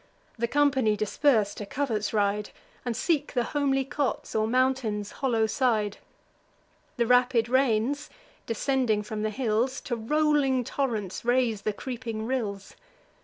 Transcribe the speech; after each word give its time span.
The 0.35 0.47
company, 0.47 0.97
dispers'd, 0.97 1.59
to 1.59 1.65
converts 1.67 2.11
ride, 2.11 2.49
And 2.83 2.97
seek 2.97 3.33
the 3.35 3.43
homely 3.43 3.85
cots, 3.85 4.33
or 4.33 4.47
mountain's 4.47 5.11
hollow 5.11 5.45
side. 5.45 5.97
The 6.97 7.05
rapid 7.05 7.47
rains, 7.47 8.09
descending 8.47 9.03
from 9.03 9.21
the 9.21 9.29
hills, 9.29 9.79
To 9.81 9.95
rolling 9.95 10.63
torrents 10.63 11.23
raise 11.23 11.61
the 11.61 11.73
creeping 11.73 12.25
rills. 12.25 12.75